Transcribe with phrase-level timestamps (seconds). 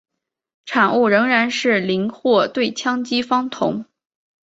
[0.65, 3.85] 产物仍然是邻或对羟基芳酮。